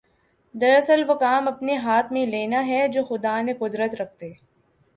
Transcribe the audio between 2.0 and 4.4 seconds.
میں لینا ہے جوخدا نے قدرت رکھتے